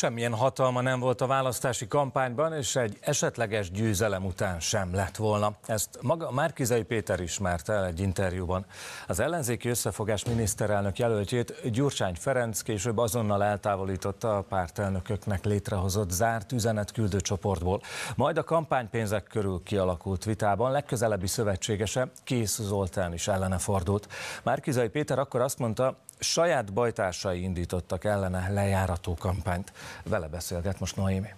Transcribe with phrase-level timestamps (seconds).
[0.00, 5.52] Semmilyen hatalma nem volt a választási kampányban, és egy esetleges győzelem után sem lett volna.
[5.66, 8.66] Ezt maga Márkizai Péter ismerte el egy interjúban.
[9.06, 17.20] Az ellenzéki összefogás miniszterelnök jelöltjét Gyurcsány Ferenc később azonnal eltávolította a pártelnököknek létrehozott zárt üzenetküldő
[17.20, 17.80] csoportból.
[18.16, 24.08] Majd a kampánypénzek körül kialakult vitában legközelebbi szövetségese Kész Zoltán is ellene fordult.
[24.42, 29.72] Márkizai Péter akkor azt mondta, saját bajtársai indítottak ellene lejárató kampányt.
[30.04, 31.28] Vele beszélget most Noémi.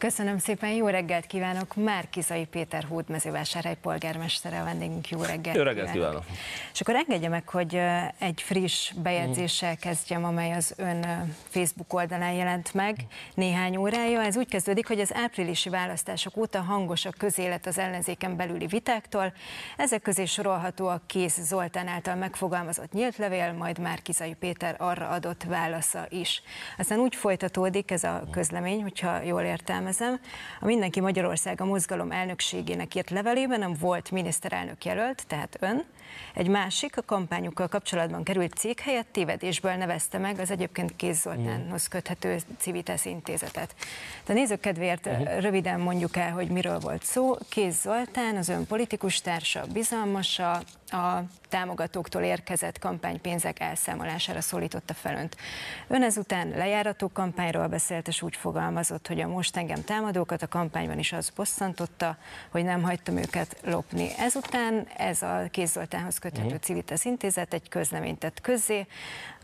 [0.00, 1.74] Köszönöm szépen, jó reggelt kívánok!
[1.74, 6.24] Márkizai Péter Hódmezővásárhely polgármestere a vendégünk, jó reggelt, jó reggelt kívánok.
[6.24, 6.40] kívánok!
[6.72, 7.80] És akkor engedje meg, hogy
[8.18, 11.06] egy friss bejegyzéssel kezdjem, amely az ön
[11.48, 14.22] Facebook oldalán jelent meg néhány órája.
[14.22, 19.32] Ez úgy kezdődik, hogy az áprilisi választások óta hangos a közélet az ellenzéken belüli vitáktól.
[19.76, 25.42] Ezek közé sorolható a Kész Zoltán által megfogalmazott nyílt levél, majd Márkizai Péter arra adott
[25.42, 26.42] válasza is.
[26.78, 30.20] Aztán úgy folytatódik ez a közlemény, hogyha jól értelmezem, értelmezem,
[30.60, 35.84] a Mindenki Magyarország a mozgalom elnökségének írt levelében nem volt miniszterelnök jelölt, tehát ön.
[36.34, 41.88] Egy másik a kampányukkal kapcsolatban került cég helyett tévedésből nevezte meg az egyébként Kéz Zoltánhoz
[41.88, 43.74] köthető Civitas intézetet.
[44.26, 45.40] De nézők kedvéért uh-huh.
[45.40, 47.36] röviden mondjuk el, hogy miről volt szó.
[47.48, 55.36] Kéz Zoltán az ön politikus társa, bizalmasa, a támogatóktól érkezett kampánypénzek elszámolására szólította fel önt.
[55.88, 60.98] Ön ezután lejárató kampányról beszélt, és úgy fogalmazott, hogy a most engem támadókat a kampányban
[60.98, 62.16] is az bosszantotta,
[62.50, 64.08] hogy nem hagytam őket lopni.
[64.18, 66.60] Ezután ez a Kéz Zoltánhoz köthető uh-huh.
[66.60, 68.86] Civitas intézet egy közleményt tett közzé,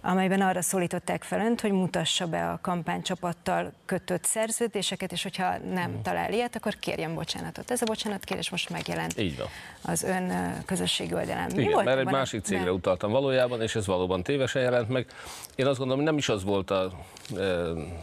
[0.07, 5.91] amelyben arra szólították fel önt, hogy mutassa be a kampánycsapattal kötött szerződéseket, és hogyha nem
[5.91, 6.03] mm.
[6.03, 7.71] talál ilyet, akkor kérjen bocsánatot.
[7.71, 9.47] Ez a bocsánatkérés most megjelent Így van.
[9.83, 10.33] az ön
[10.67, 11.51] közösségi oldalán.
[11.55, 12.75] Mi Igen, volt mert egy másik cégre nem?
[12.75, 15.07] utaltam valójában, és ez valóban tévesen jelent meg.
[15.55, 16.91] Én azt gondolom, hogy nem is az volt a
[17.37, 17.45] e,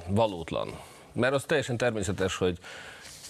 [0.07, 0.69] valótlan.
[1.11, 2.57] Mert az teljesen természetes, hogy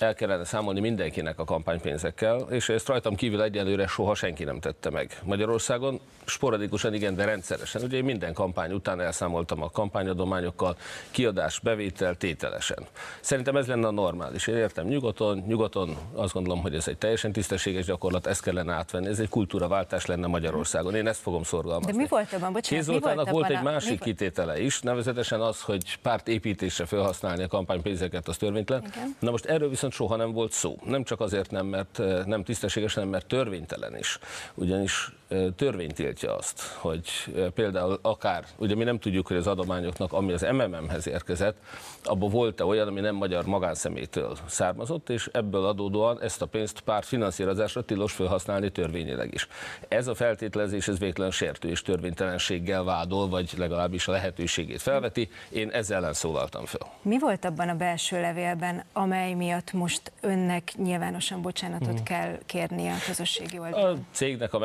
[0.02, 4.90] el kellene számolni mindenkinek a kampánypénzekkel, és ezt rajtam kívül egyelőre soha senki nem tette
[4.90, 5.20] meg.
[5.24, 7.82] Magyarországon sporadikusan, igen, de rendszeresen.
[7.82, 10.78] Ugye én minden kampány után elszámoltam a kampányadományokkal,
[11.12, 12.78] kiadás, bevétel, tételesen.
[13.20, 14.48] Szerintem ez lenne a normális.
[14.48, 19.08] Én értem nyugaton, nyugaton azt gondolom, hogy ez egy teljesen tisztességes gyakorlat, ezt kellene átvenni.
[19.08, 20.96] Ez egy kultúraváltás lenne Magyarországon.
[20.96, 21.92] Én ezt fogom szorgalmazni.
[21.92, 22.54] De mi volt abban?
[22.54, 24.04] Bocsánat, mi volt, volt egy másik a...
[24.04, 28.84] kitétele is, nevezetesen az, hogy párt építésre felhasználni a kampánypénzeket, az törvénytelen.
[28.86, 29.16] Igen.
[29.20, 30.78] Na most erről viszont soha nem volt szó.
[30.84, 34.20] Nem csak azért nem, mert eh, nem tisztességes, hanem mert törvénytelen is.
[34.54, 35.12] Ugyanis
[35.56, 37.08] törvény tiltja azt, hogy
[37.54, 41.58] például akár, ugye mi nem tudjuk, hogy az adományoknak, ami az MMM-hez érkezett,
[42.04, 47.06] abban volt-e olyan, ami nem magyar magánszemétől származott, és ebből adódóan ezt a pénzt párt
[47.06, 49.48] finanszírozásra tilos felhasználni törvényileg is.
[49.88, 55.30] Ez a feltételezés, ez végtelen sértő és törvénytelenséggel vádol, vagy legalábbis a lehetőségét felveti.
[55.50, 56.92] Én ezzel ellen szólaltam fel.
[57.02, 62.04] Mi volt abban a belső levélben, amely miatt most önnek nyilvánosan bocsánatot hmm.
[62.04, 63.96] kell kérnie a közösségi oldalon?
[63.96, 64.60] A cégnek a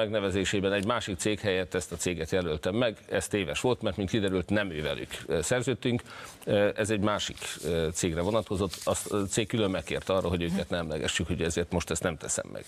[0.61, 2.97] megnevezésében egy másik cég helyett ezt a céget jelöltem meg.
[3.11, 5.09] Ez téves volt, mert mint kiderült, nem ővelük
[5.43, 6.03] szerződtünk.
[6.77, 7.37] Ez egy másik
[7.93, 8.75] cégre vonatkozott.
[8.85, 12.47] A cég külön megkért arra, hogy őket nem emlegessük, hogy ezért most ezt nem teszem
[12.53, 12.65] meg.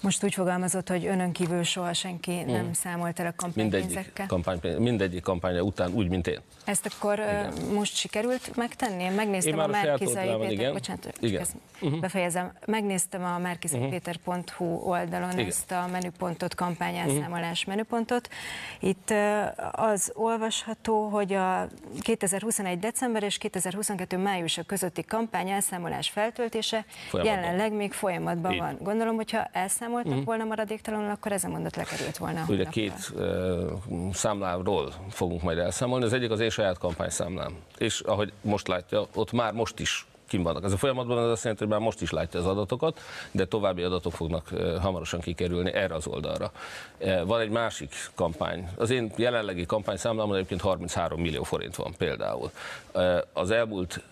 [0.00, 2.52] Most úgy fogalmazott, hogy önön kívül soha senki hmm.
[2.52, 4.26] nem számolt el a kampánypénzekkel?
[4.30, 6.40] Mindegyik, mindegyik kampánya után úgy, mint én.
[6.64, 7.52] Ezt akkor igen.
[7.74, 9.02] most sikerült megtenni?
[9.02, 11.46] Én megnéztem én a Márkizai Péter, bocsánat, igen.
[11.80, 12.00] uh-huh.
[12.00, 15.46] befejezem, megnéztem a márkizajpéter.hu oldalon igen.
[15.46, 17.17] ezt a menüpontot, kampányelszámolás uh-huh.
[17.66, 18.28] Menüpontot.
[18.80, 19.12] Itt
[19.72, 21.68] az olvasható, hogy a
[22.00, 22.78] 2021.
[22.78, 24.16] december és 2022.
[24.16, 27.42] május közötti kampányelszámolás feltöltése folyamatban.
[27.42, 28.58] jelenleg még folyamatban Így.
[28.58, 28.76] van.
[28.80, 30.24] Gondolom, hogyha elszámoltak uh-huh.
[30.24, 32.44] volna maradéktalanul, akkor ez a mondat lekerült volna.
[32.48, 36.04] Ugye két uh, számláról fogunk majd elszámolni.
[36.04, 37.56] Az egyik az én saját kampányszámlám.
[37.78, 40.64] És ahogy most látja, ott már most is kim vannak.
[40.64, 43.00] Ez a folyamatban az azt jelenti, hogy már most is látja az adatokat,
[43.30, 44.48] de további adatok fognak
[44.80, 46.52] hamarosan kikerülni erre az oldalra.
[47.24, 48.68] Van egy másik kampány.
[48.76, 52.50] Az én jelenlegi kampányszámlámon egyébként 33 millió forint van például.
[53.32, 54.02] Az elmúlt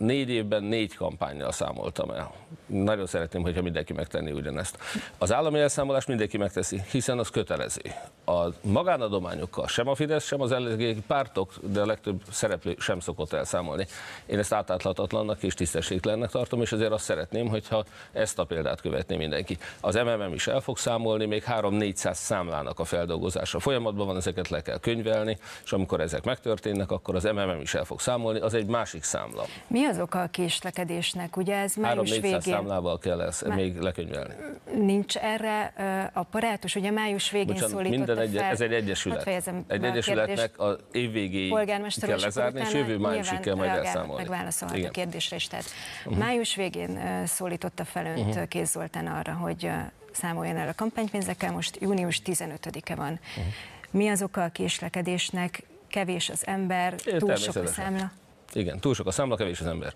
[0.00, 2.32] négy évben négy kampányjal számoltam el.
[2.66, 4.78] Nagyon szeretném, hogyha mindenki megtenni ugyanezt.
[5.18, 7.82] Az állami elszámolás mindenki megteszi, hiszen az kötelező.
[8.24, 13.32] A magánadományokkal sem a Fidesz, sem az ellenzéki pártok, de a legtöbb szereplő sem szokott
[13.32, 13.86] elszámolni.
[14.26, 19.16] Én ezt átláthatatlannak és tisztességtelennek tartom, és ezért azt szeretném, hogyha ezt a példát követné
[19.16, 19.58] mindenki.
[19.80, 24.62] Az MMM is el fog számolni, még 3-400 számlának a feldolgozása folyamatban van, ezeket le
[24.62, 28.66] kell könyvelni, és amikor ezek megtörténnek, akkor az MMM is el fog számolni, az egy
[28.66, 29.44] másik számla.
[29.66, 31.36] Mi az oka a késlekedésnek?
[31.36, 34.34] Ugye ez május 3-400 végén számlával kell ezt Má- még lekönyvelni.
[34.74, 38.50] nincs erre ö, apparátus, ugye május végén Bocsánat, szólította minden egy, fel.
[38.50, 39.26] ez egy egyesület.
[39.26, 41.54] Egy a egyesületnek az év végéig
[42.00, 44.22] kell lezárni, és jövő májusig kell majd elszámolni.
[44.22, 44.88] Megválaszolhat Igen.
[44.88, 45.46] a kérdésre is.
[45.46, 45.64] Tehát
[46.04, 46.24] uh-huh.
[46.24, 48.48] május végén ö, szólította fel önt uh-huh.
[48.48, 49.70] Kéz Zoltán arra, hogy ö,
[50.12, 53.12] számoljon el a kampánypénzekkel, most június 15-e van.
[53.36, 53.52] Uh-huh.
[53.90, 55.62] Mi az oka a késlekedésnek?
[55.88, 58.10] Kevés az ember, túl sok a számla?
[58.52, 59.92] Igen, túl sok a számla, kevés az ember.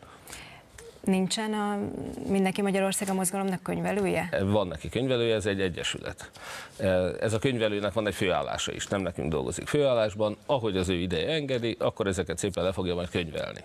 [1.05, 1.79] Nincsen a
[2.29, 4.29] Mindenki Magyarország a mozgalomnak könyvelője?
[4.45, 6.31] Van neki könyvelője, ez egy egyesület.
[7.21, 10.37] Ez a könyvelőnek van egy főállása is, nem nekünk dolgozik főállásban.
[10.47, 13.61] Ahogy az ő ideje engedi, akkor ezeket szépen le fogja majd könyvelni.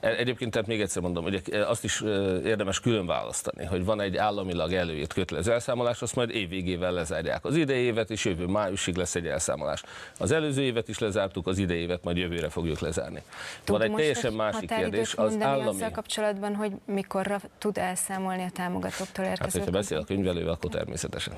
[0.00, 4.00] E- Egyébként tehát még egyszer mondom, hogy azt is ö, érdemes külön választani, hogy van
[4.00, 7.44] egy államilag előírt kötelező elszámolás, azt majd évvégével lezárják.
[7.44, 9.82] Az idei évet és jövő májusig lesz egy elszámolás.
[10.18, 13.22] Az előző évet is lezártuk, az idei évet majd jövőre fogjuk lezárni.
[13.64, 15.68] Tud van egy teljesen egy másik kérdés, az állami...
[15.68, 20.70] azzal kapcsolatban, hogy mikorra tud elszámolni a támogatóktól Hát, érkező hogyha beszél a könyvelővel, akkor
[20.70, 21.34] természetesen.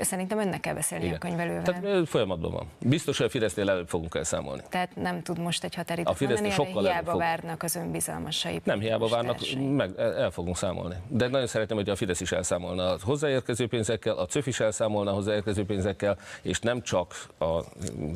[0.00, 1.62] Szerintem önnek kell beszélni a könyvelővel.
[1.62, 2.66] Tehát folyamatban van.
[2.78, 4.62] Biztos, hogy a Fidesznél előbb fogunk elszámolni.
[4.68, 7.20] Tehát nem tud most egy határidőt A Fidesznél mondani, sokkal hiába fog.
[7.20, 8.60] várnak az önbizalmasai.
[8.64, 9.38] Nem hiába várnak,
[9.76, 10.94] meg el fogunk számolni.
[11.08, 15.10] De nagyon szeretném, hogy a Fidesz is elszámolna a hozzáérkező pénzekkel, a CÖF is elszámolna
[15.10, 17.60] a hozzáérkező pénzekkel, és nem csak a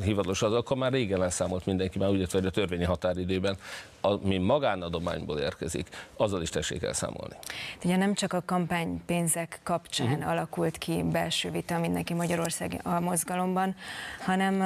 [0.03, 3.57] hivatalos azokkal, már régen elszámolt mindenki, már úgy értve, hogy a törvényi határidőben,
[4.01, 5.87] ami magánadományból érkezik,
[6.17, 7.35] azzal is tessék elszámolni.
[7.83, 10.29] Ugye nem csak a kampánypénzek kapcsán uh-huh.
[10.29, 13.75] alakult ki belső vita mindenki Magyarország a mozgalomban,
[14.19, 14.59] hanem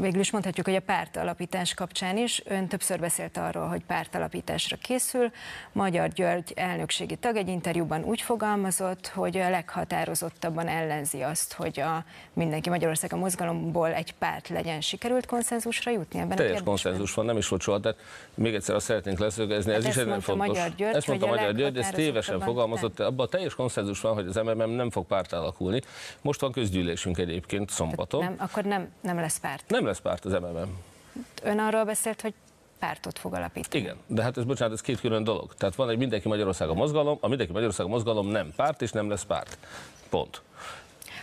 [0.00, 2.42] végül is mondhatjuk, hogy a pártalapítás kapcsán is.
[2.44, 5.30] Ön többször beszélt arról, hogy pártalapításra készül.
[5.72, 12.04] Magyar György elnökségi tag egy interjúban úgy fogalmazott, hogy a leghatározottabban ellenzi azt, hogy a
[12.32, 14.80] mindenki Magyarország a mozgalomból egy párt legyen.
[14.80, 16.64] Sikerült konszenzusra jutni ebben a Teljes kérdésben?
[16.64, 17.98] konszenzus van, nem is volt soha, tehát
[18.34, 20.46] még egyszer azt szeretnénk leszögezni, ez Hát is egy nagyon fontos.
[20.46, 24.26] Magyar György, ezt mondta Magyar György, ez tévesen fogalmazott, abban a teljes konszenzus van, hogy
[24.26, 25.80] az MMM nem fog párt alakulni.
[26.20, 28.24] Most van közgyűlésünk egyébként szombaton.
[28.24, 29.64] Nem, akkor nem, nem lesz párt.
[29.68, 30.78] Nem lesz párt az MMM.
[31.42, 32.34] Ön arról beszélt, hogy
[32.78, 33.82] pártot fog alapítani.
[33.82, 35.54] Igen, de hát ez bocsánat, ez két külön dolog.
[35.54, 38.92] Tehát van egy mindenki Magyarország a mozgalom, a mindenki Magyarország a mozgalom nem párt és
[38.92, 39.58] nem lesz párt.
[40.08, 40.42] Pont.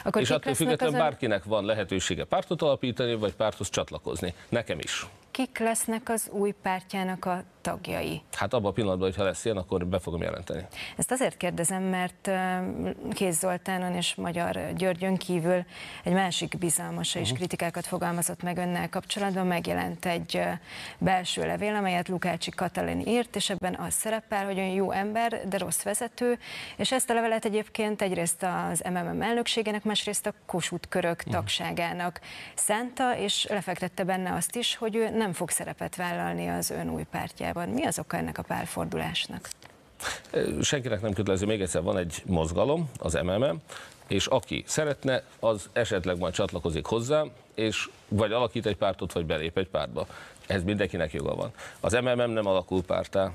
[0.04, 4.34] Akkor és attól függetlenül az ön, bárkinek van lehetősége pártot alapítani, vagy párthoz csatlakozni.
[4.50, 5.06] Nekem is.
[5.38, 8.22] Kik lesznek az új pártjának a tagjai?
[8.32, 10.66] Hát abban a pillanatban, hogyha lesz ilyen, akkor be fogom jelenteni.
[10.98, 12.32] Ezt azért kérdezem, mert
[13.14, 15.66] Kéz Zoltánon és Magyar Györgyön kívül
[16.04, 19.48] egy másik bizalmasa is kritikákat fogalmazott meg önnel kapcsolatban.
[19.48, 20.42] Megjelent egy
[20.98, 25.58] belső levél, amelyet Lukácsi Katalin írt, és ebben az szerepel, hogy ön jó ember, de
[25.58, 26.40] rossz vezető,
[26.78, 32.20] és ezt a levelet egyébként egyrészt az MMM elnökségének, másrészt a Kossuth körök tagságának
[32.56, 37.04] szánta, és lefektette benne azt is, hogy ő nem fog szerepet vállalni az ön új
[37.04, 37.57] pártjában.
[37.66, 39.50] Mi az oka ennek a pálfordulásnak?
[40.62, 43.62] Senkinek nem kötelező, még egyszer van egy mozgalom, az MMM,
[44.08, 49.58] és aki szeretne, az esetleg majd csatlakozik hozzám, és vagy alakít egy pártot, vagy belép
[49.58, 50.08] egy pártba.
[50.48, 51.52] Ez mindenkinek joga van.
[51.80, 53.32] Az MMM nem alakul pártá.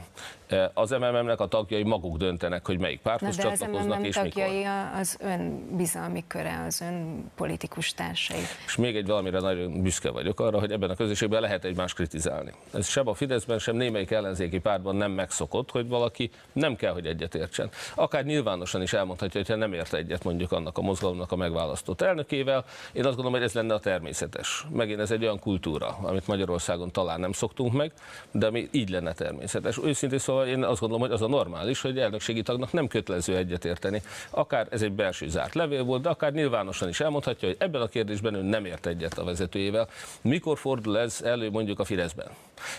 [0.74, 4.70] Az MMM-nek a tagjai maguk döntenek, hogy melyik párthoz csatlakoznak MMM és tagjai mikor.
[4.94, 8.40] az ön bizalmi köre, az ön politikus társai.
[8.66, 12.52] És még egy valamire nagyon büszke vagyok arra, hogy ebben a közösségben lehet egymást kritizálni.
[12.74, 17.06] Ez sem a Fideszben, sem némelyik ellenzéki pártban nem megszokott, hogy valaki nem kell, hogy
[17.06, 17.70] egyet értsen.
[17.94, 22.64] Akár nyilvánosan is elmondhatja, hogyha nem ért egyet mondjuk annak a mozgalomnak a megválasztott elnökével.
[22.92, 24.66] Én azt gondolom, hogy ez lenne a természetes.
[24.70, 27.93] Megint ez egy olyan kultúra, amit Magyarországon talán nem szoktunk meg,
[28.31, 29.78] de ami így lenne természetes.
[29.84, 34.03] Őszintén szóval én azt gondolom, hogy az a normális, hogy elnökségi tagnak nem kötelező egyetérteni.
[34.31, 37.86] Akár ez egy belső zárt levél volt, de akár nyilvánosan is elmondhatja, hogy ebben a
[37.86, 39.88] kérdésben ő nem ért egyet a vezetőjével.
[40.20, 42.26] Mikor fordul ez elő mondjuk a Fideszben?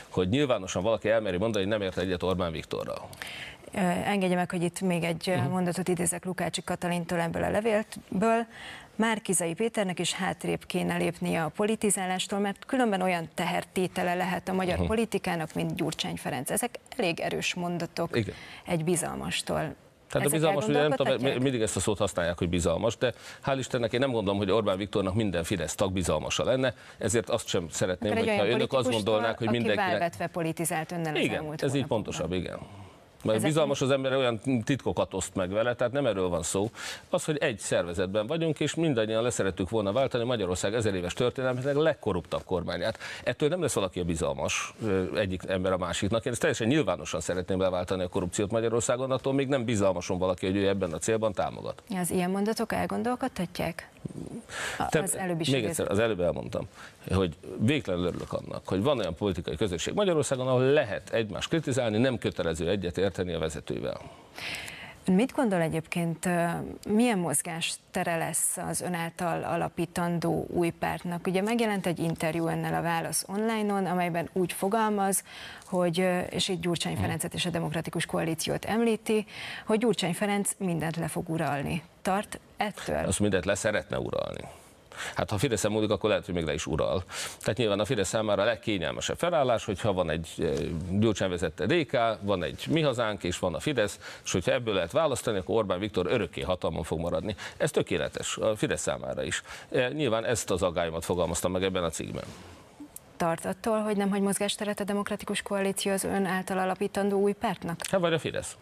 [0.09, 3.07] Hogy nyilvánosan valaki elmeri mondani, hogy nem ért egyet Orbán Viktorral.
[4.05, 5.49] Engedje meg, hogy itt még egy Mhm.
[5.49, 8.45] mondatot idézek Lukácsi Katalintól ebből a levélből.
[8.95, 14.77] Márkizai Péternek is hátrébb kéne lépnie a politizálástól, mert különben olyan tehertétele lehet a magyar
[14.77, 14.87] Mhm.
[14.87, 16.49] politikának, mint Gyurcsány Ferenc.
[16.51, 18.33] Ezek elég erős mondatok Igen.
[18.65, 19.75] egy bizalmastól.
[20.09, 23.13] Tehát Ezek a bizalmas, ugye nem tudom, mindig ezt a szót használják, hogy bizalmas, de
[23.45, 27.47] hál' Istennek én nem gondolom, hogy Orbán Viktornak minden Fidesz tag bizalmasa lenne, ezért azt
[27.47, 29.89] sem szeretném, Akkor hogyha önök azt gondolnák, hogy aki mindenkinek...
[29.91, 32.03] válvetve politizált önnel az Igen, elmúlt ez így hónapokban.
[32.03, 32.57] pontosabb, igen.
[33.23, 36.69] Mert Ezek- bizalmas az ember olyan titkokat oszt meg vele, tehát nem erről van szó.
[37.09, 42.43] Az, hogy egy szervezetben vagyunk, és mindannyian leszerettük volna váltani Magyarország ezer éves történelmének legkorruptabb
[42.45, 42.97] kormányát.
[43.23, 44.73] Ettől nem lesz valaki a bizalmas
[45.15, 46.25] egyik ember a másiknak.
[46.25, 50.55] Én ezt teljesen nyilvánosan szeretném leváltani a korrupciót Magyarországon, attól még nem bizalmason valaki, hogy
[50.55, 51.83] ő ebben a célban támogat.
[51.95, 53.87] Az ilyen mondatok elgondolkodtatják?
[54.89, 56.67] Te, az előbb is Még egyszer, az előbb elmondtam,
[57.11, 62.17] hogy végtelenül örülök annak, hogy van olyan politikai közösség Magyarországon, ahol lehet egymást kritizálni, nem
[62.17, 64.01] kötelező egyet érteni a vezetővel.
[65.05, 66.29] Mit gondol egyébként,
[66.87, 71.27] milyen mozgás tere lesz az ön által alapítandó új pártnak?
[71.27, 75.23] Ugye megjelent egy interjú önnel a Válasz online-on, amelyben úgy fogalmaz,
[75.65, 79.25] hogy, és itt Gyurcsány Ferencet és a Demokratikus Koalíciót említi,
[79.65, 81.83] hogy Gyurcsány Ferenc mindent le fog uralni.
[82.01, 83.05] Tart ettől?
[83.05, 84.41] Azt mindent le szeretne uralni.
[85.15, 87.03] Hát ha Fidesz múlik, akkor lehet, hogy még le is ural.
[87.39, 90.51] Tehát nyilván a Fidesz számára a legkényelmesebb felállás, hogyha van egy eh,
[90.89, 94.91] Gyurcsány vezette DK, van egy Mi Hazánk és van a Fidesz, és hogyha ebből lehet
[94.91, 97.35] választani, akkor Orbán Viktor örökké hatalmon fog maradni.
[97.57, 99.43] Ez tökéletes a Fidesz számára is.
[99.71, 102.23] Eh, nyilván ezt az aggályomat fogalmaztam meg ebben a cikkben
[103.17, 107.79] tart attól, hogy nem hagy mozgásteret a demokratikus koalíció az ön által alapítandó új pártnak?
[107.89, 108.57] Hát vagy a Fidesz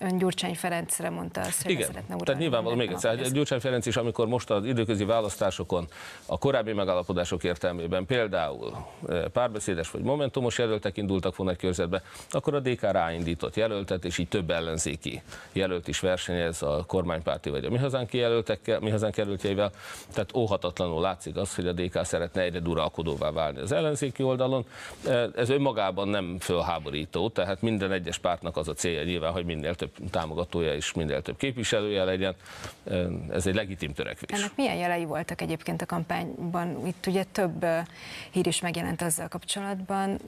[0.00, 3.32] ön Gyurcsány Ferencre mondta azt, hogy Igen, szeretne tehát nyilvánvaló még egyszer, ez...
[3.32, 5.86] Gyurcsány Ferenc is, amikor most az időközi választásokon
[6.26, 12.54] a korábbi megállapodások értelmében például eh, párbeszédes vagy momentumos jelöltek indultak volna egy körzetbe, akkor
[12.54, 17.70] a DK ráindított jelöltet, és így több ellenzéki jelölt is versenyez a kormánypárti vagy a
[17.70, 19.70] mi hazánk jelöltekkel, mi hazánk jelöltjeivel.
[20.12, 24.64] Tehát óhatatlanul látszik az, hogy a DK szeretne egyre duralkodóvá válni az ellenzéki oldalon.
[25.06, 29.74] Eh, ez önmagában nem fölháborító, tehát minden egyes pártnak az a célja nyilván, hogy minél
[29.74, 32.34] több több támogatója és minél több képviselője legyen.
[33.30, 34.38] Ez egy legitim törekvés.
[34.38, 36.86] Ennek milyen jelei voltak egyébként a kampányban?
[36.86, 37.66] Itt ugye több
[38.30, 40.18] hír is megjelent azzal kapcsolatban,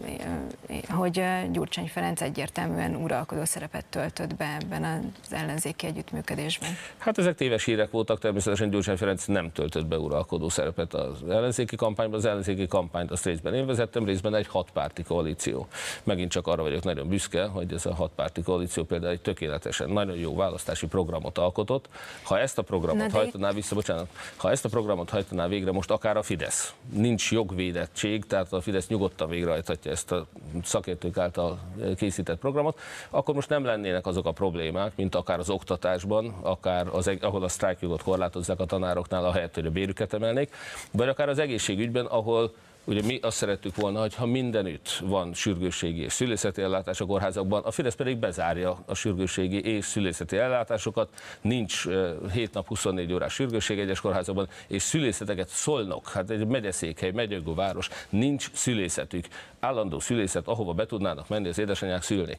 [0.89, 6.71] hogy Gyurcsány Ferenc egyértelműen uralkodó szerepet töltött be ebben az ellenzéki együttműködésben.
[6.99, 11.77] Hát ezek téves hírek voltak, természetesen Gyurcsány Ferenc nem töltött be uralkodó szerepet az ellenzéki
[11.77, 12.19] kampányban.
[12.19, 15.67] Az ellenzéki kampányt azt részben én vezettem, részben egy hatpárti koalíció.
[16.05, 19.91] Megint csak arra vagyok nagyon büszke, hogy ez a hatpárti koalíció például egy tökéletes tökéletesen
[19.91, 21.89] nagyon jó választási programot alkotott.
[22.23, 23.13] Ha ezt a programot de...
[23.13, 28.27] hajtaná vissza, bocsánat, ha ezt a programot hajtaná végre most akár a Fidesz, nincs jogvédettség,
[28.27, 30.27] tehát a Fidesz nyugodtan végrehajthatja ezt a
[30.63, 31.59] szakértők által
[31.97, 32.79] készített programot,
[33.11, 37.49] akkor most nem lennének azok a problémák, mint akár az oktatásban, akár az, ahol a
[37.49, 40.55] sztrájkjogot korlátozzák a tanároknál, ahelyett, hogy a bérüket emelnék,
[40.91, 42.53] vagy akár az egészségügyben, ahol
[42.85, 47.63] Ugye mi azt szerettük volna, hogy ha mindenütt van sürgősségi és szülészeti ellátás a kórházakban,
[47.63, 51.09] a Fidesz pedig bezárja a sürgősségi és szülészeti ellátásokat,
[51.41, 51.87] nincs
[52.33, 57.89] 7 nap 24 órás sürgősség egyes kórházakban, és szülészeteket szolnok, hát egy megyeszékhely, megyegő város,
[58.09, 59.27] nincs szülészetük,
[59.61, 62.37] állandó szülészet, ahova be tudnának menni az édesanyák szülni.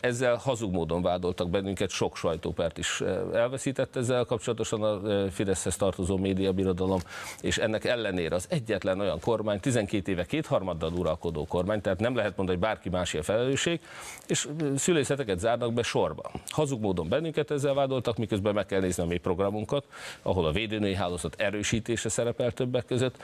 [0.00, 5.00] Ezzel hazug módon vádoltak bennünket, sok sajtópert is elveszített ezzel kapcsolatosan a
[5.30, 7.00] Fideszhez tartozó médiabirodalom,
[7.40, 12.36] és ennek ellenére az egyetlen olyan kormány, 12 éve kétharmaddal uralkodó kormány, tehát nem lehet
[12.36, 13.80] mondani, hogy bárki más a felelősség,
[14.26, 16.30] és szülészeteket zárnak be sorba.
[16.48, 19.84] Hazug módon bennünket ezzel vádoltak, miközben meg kell nézni a mi programunkat,
[20.22, 23.16] ahol a védőnői hálózat erősítése szerepel többek között,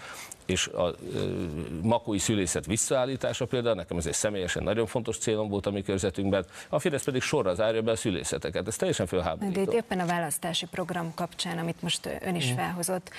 [0.46, 0.94] és a
[1.82, 6.46] makói szülészet visszaállítása például, nekem ez egy személyesen nagyon fontos célom volt a mi körzetünkben,
[6.68, 8.66] a Fidesz pedig sorra zárja be a szülészeteket.
[8.66, 9.64] Ez teljesen fölháborító.
[9.64, 13.10] De itt éppen a választási program kapcsán, amit most ön is felhozott,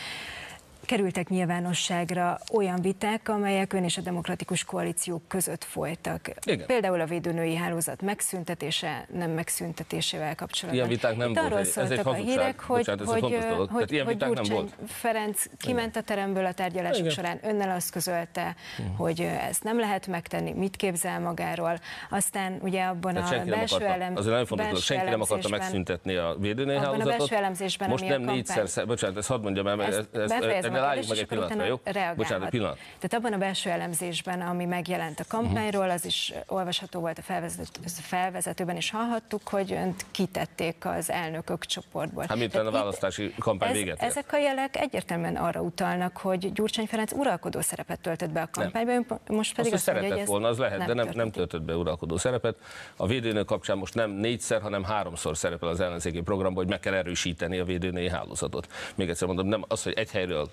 [0.87, 6.29] kerültek nyilvánosságra olyan viták, amelyek ön és a demokratikus koalíciók között folytak.
[6.45, 6.65] Igen.
[6.65, 10.75] Például a védőnői hálózat megszüntetése, nem megszüntetésével kapcsolatban.
[10.75, 11.77] Ilyen viták nem Itt volt.
[11.77, 14.73] Ez egy a hírek, hogy, Bocsánat, hogy, hogy, hogy, ilyen hogy nem volt.
[14.87, 16.01] Ferenc kiment Igen.
[16.01, 17.11] a teremből a tárgyalások Igen.
[17.11, 18.97] során, önnel azt közölte, uh-huh.
[18.97, 21.79] hogy ezt nem lehet megtenni, mit képzel magáról.
[22.09, 26.35] Aztán ugye abban Tehát a belső elem, Azért nagyon fontos, senki nem akarta megszüntetni a
[26.39, 27.13] védőnői hálózatot.
[27.13, 30.87] a belső elemzésben, Most nem négyszer, bocsánat, ezt hadd mondjam el, mert ez, ez, de
[30.87, 31.79] álljunk meg egy pillanatra, jó?
[32.15, 32.75] Bocsánat, egy pillanat.
[32.75, 37.79] Tehát abban a belső elemzésben, ami megjelent a kampányról, az is olvasható volt a felvezető,
[38.01, 42.25] felvezetőben is hallhattuk, hogy önt kitették az elnökök csoportból.
[42.27, 46.87] Hát mint a választási kampány ez, véget Ezek a jelek egyértelműen arra utalnak, hogy Gyurcsány
[46.87, 50.47] Ferenc uralkodó szerepet töltött be a kampányban, most pedig azt, azt mondja, hogy ez volna,
[50.47, 52.55] az lehet, nem de nem, nem töltött be uralkodó szerepet.
[52.95, 56.93] A védőnő kapcsán most nem négyszer, hanem háromszor szerepel az ellenzéki programban, hogy meg kell
[56.93, 58.67] erősíteni a védőnői hálózatot.
[58.95, 60.49] Még egyszer mondom, nem az, hogy egy helyről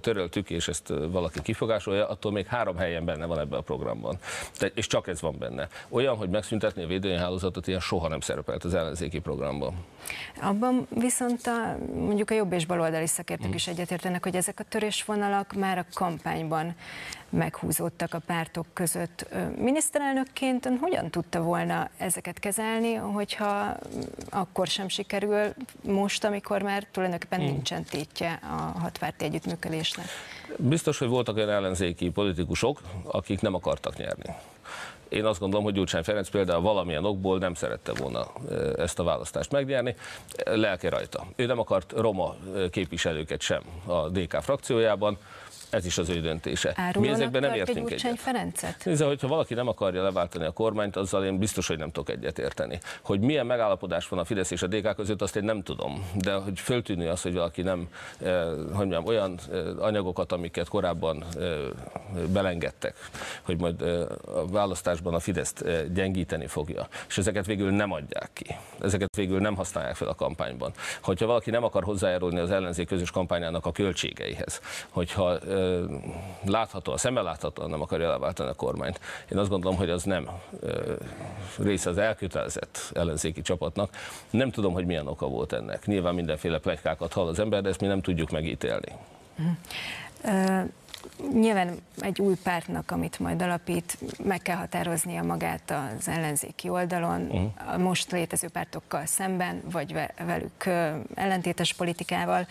[0.00, 4.18] töröltük, és ezt valaki kifogásolja, attól még három helyen benne van ebben a programban.
[4.58, 5.68] De, és csak ez van benne.
[5.88, 9.74] Olyan, hogy megszüntetni a védőnyhálózatot, ilyen soha nem szerepelt az ellenzéki programban.
[10.42, 13.54] Abban viszont a, mondjuk a jobb és baloldali szakértők hmm.
[13.54, 16.74] is egyetértenek, hogy ezek a törésvonalak már a kampányban
[17.34, 19.26] meghúzódtak a pártok között.
[19.56, 23.76] Miniszterelnökként ön hogyan tudta volna ezeket kezelni, hogyha
[24.30, 27.48] akkor sem sikerül most, amikor már tulajdonképpen hmm.
[27.48, 30.06] nincsen tétje a hatpárti együttműködésnek?
[30.56, 34.34] Biztos, hogy voltak olyan ellenzéki politikusok, akik nem akartak nyerni
[35.08, 38.26] Én azt gondolom, hogy Gyurcsány Ferenc például valamilyen okból nem szerette volna
[38.76, 39.94] ezt a választást megnyerni.
[40.44, 41.26] Lelke rajta.
[41.36, 42.34] Ő nem akart roma
[42.70, 45.18] képviselőket sem a DK frakciójában,
[45.74, 46.72] ez is az ő döntése.
[46.76, 48.18] Árulónak Mi ezekben nem értünk egyet.
[48.18, 48.84] Ferencet?
[48.84, 52.38] Nézze, hogyha valaki nem akarja leváltani a kormányt, azzal én biztos, hogy nem tudok egyet
[52.38, 52.78] érteni.
[53.02, 56.10] Hogy milyen megállapodás van a Fidesz és a DK között, azt én nem tudom.
[56.14, 57.88] De hogy föltűnő az, hogy valaki nem,
[58.22, 61.58] eh, hogy mondjam, olyan eh, anyagokat, amiket korábban eh,
[62.32, 62.94] belengedtek,
[63.42, 68.30] hogy majd eh, a választásban a Fideszt eh, gyengíteni fogja, és ezeket végül nem adják
[68.32, 68.46] ki.
[68.80, 70.72] Ezeket végül nem használják fel a kampányban.
[71.02, 75.63] Hogyha valaki nem akar hozzájárulni az ellenzék közös kampányának a költségeihez, hogyha eh,
[76.44, 79.00] látható, szemmel láthatóan nem akarja leváltani a kormányt.
[79.32, 80.28] Én azt gondolom, hogy az nem
[81.58, 83.90] része az elkötelezett ellenzéki csapatnak.
[84.30, 85.86] Nem tudom, hogy milyen oka volt ennek.
[85.86, 88.92] Nyilván mindenféle plegykákat hall az ember, de ezt mi nem tudjuk megítélni.
[90.24, 90.62] Uh,
[91.32, 97.72] Nyilván egy új pártnak, amit majd alapít, meg kell határoznia magát az ellenzéki oldalon, uh-huh.
[97.72, 100.66] a most létező pártokkal szemben, vagy velük
[101.14, 102.46] ellentétes politikával.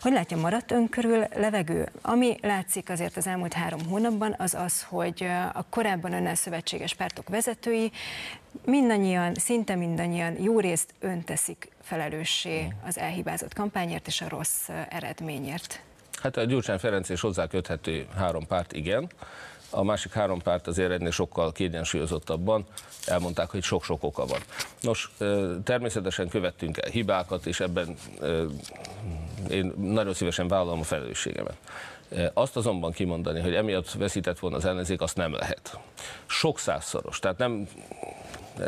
[0.00, 1.88] Hogy látja, maradt ön körül levegő?
[2.02, 7.28] Ami látszik azért az elmúlt három hónapban, az az, hogy a korábban önnel szövetséges pártok
[7.28, 7.92] vezetői
[8.64, 15.82] mindannyian, szinte mindannyian jó részt önteszik felelőssé az elhibázott kampányért és a rossz eredményért.
[16.22, 19.10] Hát a Gyurcsány Ferenc és hozzá köthető három párt igen,
[19.70, 22.64] a másik három párt azért ennél sokkal kiegyensúlyozottabban
[23.06, 24.40] elmondták, hogy sok-sok oka van.
[24.80, 25.12] Nos,
[25.64, 27.96] természetesen követtünk el hibákat, és ebben
[29.50, 31.56] én nagyon szívesen vállalom a felelősségemet.
[32.32, 35.78] Azt azonban kimondani, hogy emiatt veszített volna az ellenzék, azt nem lehet.
[36.26, 37.68] Sok százszoros, tehát nem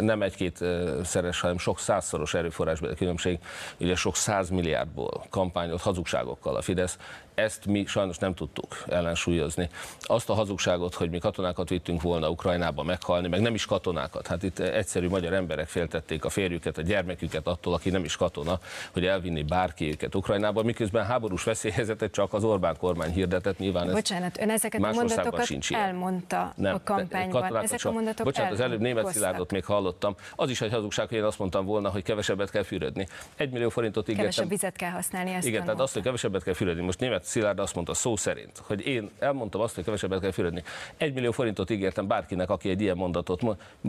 [0.00, 0.64] nem egy-két
[1.04, 3.38] szeres, hanem sok százszoros erőforrásbeli különbség,
[3.78, 6.98] ugye sok százmilliárdból kampányolt hazugságokkal a Fidesz
[7.34, 9.68] ezt mi sajnos nem tudtuk ellensúlyozni.
[10.00, 14.26] Azt a hazugságot, hogy mi katonákat vittünk volna Ukrajnába meghalni, meg nem is katonákat.
[14.26, 18.58] Hát itt egyszerű magyar emberek féltették a férjüket, a gyermeküket attól, aki nem is katona,
[18.92, 23.58] hogy elvinni bárki őket Ukrajnába, miközben háborús veszélyhelyzetet csak az Orbán kormány hirdetett.
[23.58, 27.56] Nyilván ez Bocsánat, ön ezeket a mondatokat sincs elmondta nem, a kampányban.
[27.56, 30.16] Ezek a mondatok Bocsánat, az előbb német Szilárdot még hallottam.
[30.36, 33.08] Az is egy hazugság, hogy én azt mondtam volna, hogy kevesebbet kell fürödni.
[33.36, 34.24] Egy millió forintot ígértem.
[34.24, 35.32] Kevesebb vizet kell használni.
[35.32, 36.82] Ezt Igen, tehát azt, hogy kevesebbet kell fürödni.
[36.82, 40.62] Most német Szilárd azt mondta szó szerint, hogy én elmondtam azt, hogy kevesebbet kell fürödni.
[40.96, 43.40] Egy millió forintot ígértem bárkinek, aki egy ilyen mondatot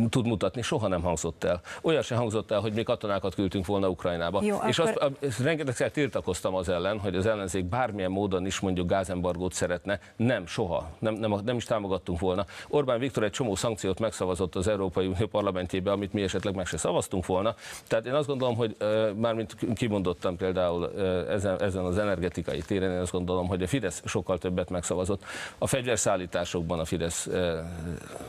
[0.09, 1.61] tud mutatni, soha nem hangzott el.
[1.81, 4.43] Olyan se hangzott el, hogy mi katonákat küldtünk volna Ukrajnába.
[4.43, 5.13] Jó, és akkor...
[5.21, 9.99] azt, rengetegszer tiltakoztam az ellen, hogy az ellenzék bármilyen módon is mondjuk gázembargót szeretne.
[10.15, 10.89] Nem, soha.
[10.99, 12.45] Nem, nem, nem is támogattunk volna.
[12.67, 16.77] Orbán Viktor egy csomó szankciót megszavazott az Európai Unió parlamentjébe, amit mi esetleg meg se
[16.77, 17.55] szavaztunk volna.
[17.87, 18.75] Tehát én azt gondolom, hogy
[19.15, 20.91] mármint kimondottam például
[21.29, 25.23] ezen, ezen az energetikai téren, én azt gondolom, hogy a Fidesz sokkal többet megszavazott.
[25.57, 27.29] A fegyverszállításokban a Fidesz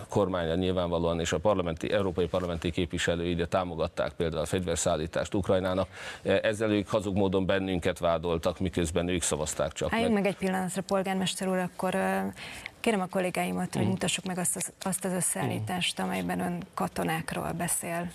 [0.08, 5.88] kormánya nyilvánvalóan és a parlamenti, európai parlamenti képviselői ide támogatták például a fegyverszállítást Ukrajnának.
[6.22, 10.22] Ezzel ők hazug módon bennünket vádoltak, miközben ők szavazták csak Álljunk meg.
[10.22, 11.96] meg egy pillanatra, polgármester úr, akkor
[12.80, 13.88] kérem a kollégáimat, hogy mm.
[13.88, 18.10] mutassuk meg azt az, azt az összeállítást, amelyben ön katonákról beszél.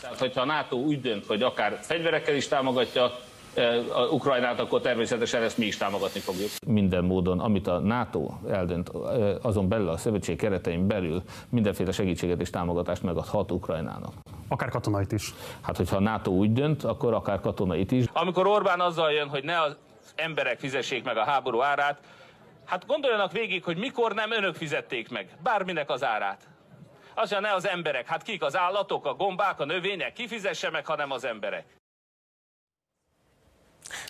[0.00, 3.18] Tehát, hogyha a NATO úgy dönt, hogy akár fegyverekkel is támogatja
[3.92, 6.48] a Ukrajnát, akkor természetesen ezt mi is támogatni fogjuk.
[6.66, 8.88] Minden módon, amit a NATO eldönt,
[9.42, 14.12] azon belül a szövetség keretein belül mindenféle segítséget és támogatást megadhat Ukrajnának.
[14.48, 15.34] Akár katonait is.
[15.60, 18.04] Hát, hogyha a NATO úgy dönt, akkor akár katonait is.
[18.12, 19.76] Amikor Orbán azzal jön, hogy ne az
[20.14, 22.00] emberek fizessék meg a háború árát,
[22.64, 26.48] hát gondoljanak végig, hogy mikor nem önök fizették meg bárminek az árát.
[27.14, 30.86] Az, hogy ne az emberek, hát kik az állatok, a gombák, a növények, kifizesse meg,
[30.86, 31.77] hanem az emberek.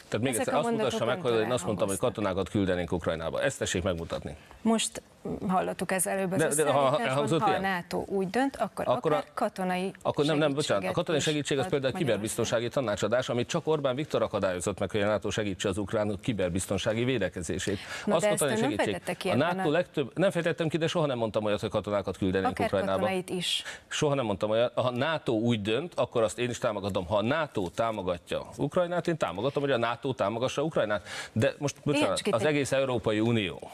[0.09, 3.43] Tehát még Ezek egyszer azt mutassa meg, hogy én azt mondtam, hogy katonákat küldenénk Ukrajnába.
[3.43, 4.37] Ezt tessék megmutatni.
[4.63, 5.03] Most
[5.49, 9.25] hallottuk ez előbb az de, de, ha, ha a NATO úgy dönt, akkor, akkor akár
[9.29, 13.49] a, katonai Akkor nem, nem, bocsánat, a katonai segítség az például a kiberbiztonsági tanácsadás, amit
[13.49, 17.79] csak Orbán Viktor akadályozott meg, hogy a NATO segítse az ukrán kiberbiztonsági védekezését.
[18.05, 19.01] Na, az katonai segítség.
[19.25, 23.11] A NATO legtöbb, nem fejtettem ki, de soha nem mondtam olyat, hogy katonákat küldenénk Ukrajnába.
[23.27, 23.63] is.
[23.89, 24.73] Soha nem mondtam olyat.
[24.75, 27.07] Ha a NATO úgy dönt, akkor azt én is támogatom.
[27.07, 31.07] Ha a NATO támogatja Ukrajnát, én támogatom, hogy a NATO támogassa Ukrajnát.
[31.33, 33.71] De most bocsánat, az egész Európai Unió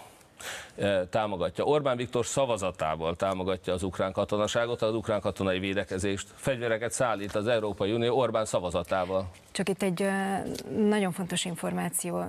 [1.10, 1.64] támogatja.
[1.64, 6.28] Orbán Viktor szavazatával támogatja az ukrán katonaságot, az ukrán katonai védekezést.
[6.34, 9.30] Fegyvereket szállít az Európai Unió Orbán szavazatával.
[9.52, 10.08] Csak itt egy
[10.88, 12.24] nagyon fontos információ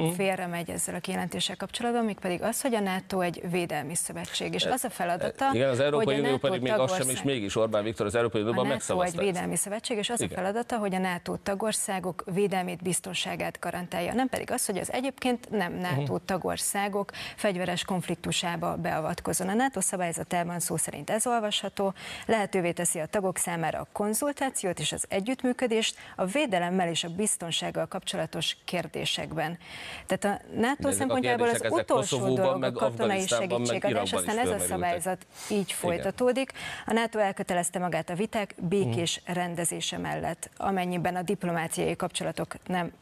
[0.00, 0.10] mm.
[0.10, 4.54] félre megy ezzel a kijelentéssel kapcsolatban, még pedig az, hogy a NATO egy védelmi szövetség,
[4.54, 7.84] és az a feladata, Igen, az Európai Unió pedig még az sem, és mégis Orbán
[7.84, 9.18] Viktor az Európai Unióban megszavazta.
[9.20, 10.32] egy védelmi szövetség, és az Igen.
[10.32, 14.14] a feladata, hogy a NATO tagországok védelmét, biztonságát garantálja.
[14.14, 16.20] Nem pedig az, hogy az egyébként nem NATO uh-huh.
[16.24, 19.48] tagországok fegy fegyveres konfliktusába beavatkozon.
[19.48, 21.94] A NATO szabályzatában szó szerint ez olvasható,
[22.26, 27.86] lehetővé teszi a tagok számára a konzultációt és az együttműködést a védelemmel és a biztonsággal
[27.86, 29.58] kapcsolatos kérdésekben.
[30.06, 35.72] Tehát a NATO szempontjából az utolsó dolog a katonai segítségadás, aztán ez a szabályzat így
[35.72, 36.52] folytatódik.
[36.86, 39.34] A NATO elkötelezte magát a viták békés hmm.
[39.34, 42.92] rendezése mellett, amennyiben a diplomáciai kapcsolatok nem,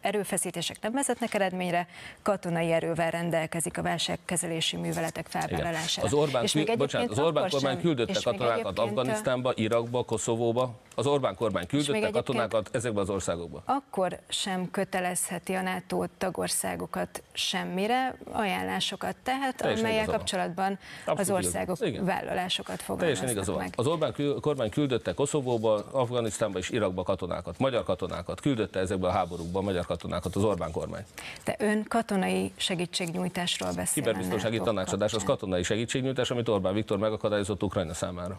[0.00, 1.86] erőfeszítések nem vezetnek eredményre,
[2.22, 6.06] katonai erővel rendelkezik a válságkezelési műveletek felvállalására.
[6.06, 10.74] Az Orbán, és még bocsánat, az Orbán kormány küldötte katonákat Afganisztánba, Irakba, Koszovóba.
[10.94, 13.62] Az Orbán kormány küldötte katonákat ezekbe az országokba.
[13.64, 21.86] Akkor sem kötelezheti a NATO tagországokat semmire, ajánlásokat tehet, Teljesen amelyek kapcsolatban Abszolút az országok
[21.86, 22.06] igaz.
[22.06, 23.72] vállalásokat fogalmaznak meg.
[23.76, 29.60] Az Orbán kormány küldötte Koszovóba, Afganisztánba és Irakba katonákat, magyar katonákat, küldötte ezekbe a háborúkba
[29.60, 31.04] magyar katonákat az Orbán kormány.
[31.44, 34.02] De ön katonai segítségnyújtásról beszél.
[34.02, 38.38] Kiberbiztonsági tanácsadás az katonai segítségnyújtás, amit Orbán Viktor megakadályozott Ukrajna számára.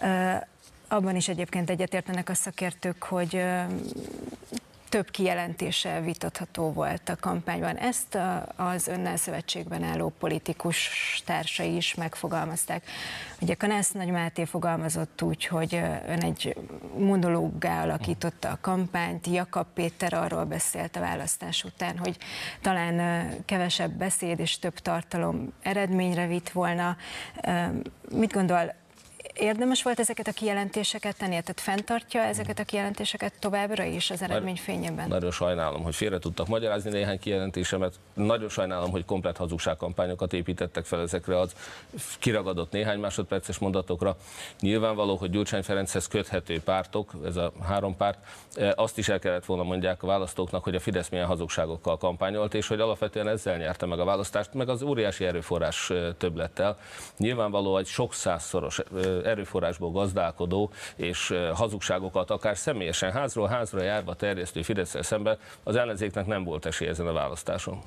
[0.00, 0.42] Uh,
[0.88, 3.42] abban is egyébként egyetértenek a szakértők, hogy
[4.90, 7.76] több kijelentése vitatható volt a kampányban.
[7.76, 8.18] Ezt
[8.56, 10.90] az önnel szövetségben álló politikus
[11.26, 12.84] társai is megfogalmazták.
[13.40, 15.74] Ugye Kanász Nagy Máté fogalmazott úgy, hogy
[16.06, 16.56] ön egy
[16.96, 22.16] monológgá alakította a kampányt, Jakab Péter arról beszélt a választás után, hogy
[22.60, 26.96] talán kevesebb beszéd és több tartalom eredményre vitt volna.
[28.10, 28.74] Mit gondol,
[29.40, 34.56] érdemes volt ezeket a kijelentéseket tenni, tehát fenntartja ezeket a kijelentéseket továbbra is az eredmény
[34.56, 35.08] fényében?
[35.08, 37.94] Nagyon sajnálom, hogy félre tudtak magyarázni néhány kijelentésemet.
[38.14, 41.54] Nagyon sajnálom, hogy komplet hazugságkampányokat építettek fel ezekre az
[42.18, 44.16] kiragadott néhány másodperces mondatokra.
[44.60, 48.18] Nyilvánvaló, hogy Gyurcsány Ferenchez köthető pártok, ez a három párt,
[48.56, 52.54] e, azt is el kellett volna mondják a választóknak, hogy a Fidesz milyen hazugságokkal kampányolt,
[52.54, 56.78] és hogy alapvetően ezzel nyerte meg a választást, meg az óriási erőforrás e, többlettel.
[57.16, 58.84] Nyilvánvaló, egy sok százszoros e,
[59.30, 66.44] erőforrásból gazdálkodó és hazugságokat akár személyesen házról házra járva terjesztő fidesz szemben az ellenzéknek nem
[66.44, 67.78] volt esély ezen a választáson.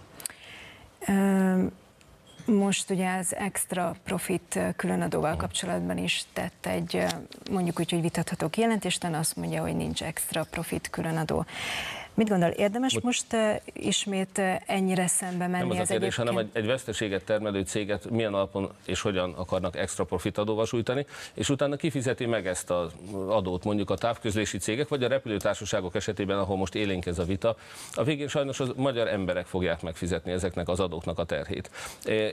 [2.46, 7.06] Most ugye az extra profit különadóval kapcsolatban is tett egy
[7.52, 11.46] mondjuk úgy, hogy vitatható kijelentést, azt mondja, hogy nincs extra profit különadó.
[12.16, 15.68] Mit gondol, érdemes most, most uh, ismét uh, ennyire szembe menni?
[15.68, 19.34] Nem az, az a kérdés, hanem egy, egy veszteséget termelő céget milyen alapon és hogyan
[19.34, 22.92] akarnak extra profit adóval sújtani, és utána kifizeti meg ezt az
[23.28, 27.56] adót mondjuk a távközlési cégek, vagy a repülőtársaságok esetében, ahol most élénk ez a vita.
[27.94, 31.70] A végén sajnos az magyar emberek fogják megfizetni ezeknek az adóknak a terhét.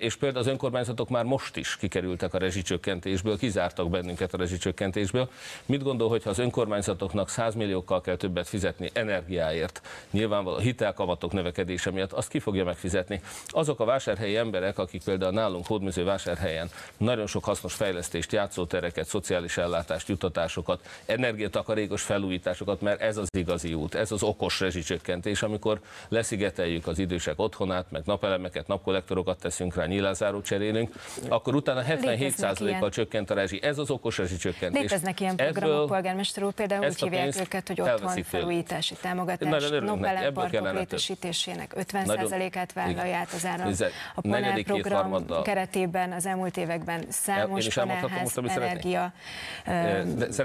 [0.00, 5.28] És például az önkormányzatok már most is kikerültek a rezsicsökkentésből, kizártak bennünket a rezsicsökkentésből.
[5.66, 11.32] Mit gondol, hogyha az önkormányzatoknak 100 milliókkal kell többet fizetni energiáért, miért nyilvánvaló a hitelkamatok
[11.32, 13.20] növekedése miatt, azt ki fogja megfizetni.
[13.46, 19.56] Azok a vásárhelyi emberek, akik például nálunk Hódműző vásárhelyen nagyon sok hasznos fejlesztést, játszótereket, szociális
[19.56, 26.86] ellátást, juttatásokat, energiatakarékos felújításokat, mert ez az igazi út, ez az okos rezsicsökkentés, amikor leszigeteljük
[26.86, 30.94] az idősek otthonát, meg napelemeket, napkollektorokat teszünk rá, nyilázárót cserélünk,
[31.28, 33.62] akkor utána 77%-kal csökkent a rezsi.
[33.62, 34.80] Ez az okos rezsicsökkentés.
[34.80, 39.84] Léteznek ilyen programok, Ebből polgármester úr, például úgy hívják őket, hogy otthon felújítási támogatás nagyon
[39.84, 43.72] Nobel parkok létesítésének 50%-át vállalja át az állam.
[44.14, 49.12] A panel program keretében az elmúlt években számos panelház energia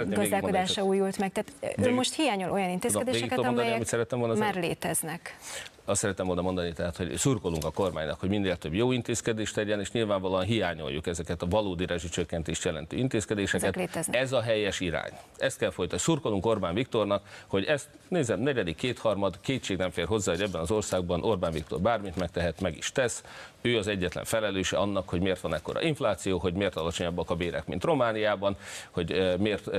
[0.06, 1.32] gazdálkodása újult meg.
[1.32, 3.96] Tehát ő most hiányol olyan intézkedéseket, amelyek
[4.38, 5.36] már léteznek
[5.86, 9.80] azt szeretem volna mondani, tehát, hogy szurkolunk a kormánynak, hogy minél több jó intézkedést tegyen,
[9.80, 13.76] és nyilvánvalóan hiányoljuk ezeket a valódi rezsicsökkentést jelentő intézkedéseket.
[14.12, 15.12] Ez a helyes irány.
[15.38, 16.04] Ezt kell folytatni.
[16.04, 20.72] Szurkolunk Orbán Viktornak, hogy ezt nézem, negyedik, kétharmad, kétség nem fér hozzá, hogy ebben az
[20.72, 23.24] országban Orbán Viktor bármit megtehet, meg is tesz.
[23.66, 27.68] Ő az egyetlen felelőse annak, hogy miért van ekkora infláció, hogy miért alacsonyabbak a bérek,
[27.68, 28.56] mint Romániában,
[28.92, 29.70] hogy miért